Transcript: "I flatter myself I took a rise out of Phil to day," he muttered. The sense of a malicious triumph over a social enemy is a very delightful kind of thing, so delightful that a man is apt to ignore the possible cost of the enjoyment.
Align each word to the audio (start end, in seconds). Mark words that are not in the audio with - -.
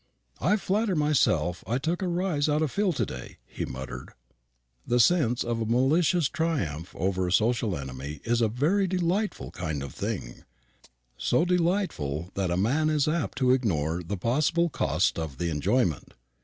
"I 0.39 0.55
flatter 0.57 0.95
myself 0.95 1.63
I 1.67 1.77
took 1.77 2.01
a 2.01 2.07
rise 2.07 2.49
out 2.49 2.63
of 2.63 2.71
Phil 2.71 2.91
to 2.91 3.05
day," 3.05 3.37
he 3.45 3.65
muttered. 3.65 4.13
The 4.87 4.99
sense 4.99 5.43
of 5.43 5.61
a 5.61 5.65
malicious 5.67 6.27
triumph 6.27 6.95
over 6.95 7.27
a 7.27 7.31
social 7.31 7.77
enemy 7.77 8.19
is 8.23 8.41
a 8.41 8.47
very 8.47 8.87
delightful 8.87 9.51
kind 9.51 9.83
of 9.83 9.93
thing, 9.93 10.43
so 11.19 11.45
delightful 11.45 12.31
that 12.33 12.49
a 12.49 12.57
man 12.57 12.89
is 12.89 13.07
apt 13.07 13.37
to 13.37 13.51
ignore 13.51 14.01
the 14.01 14.17
possible 14.17 14.69
cost 14.69 15.19
of 15.19 15.37
the 15.37 15.51
enjoyment. 15.51 16.15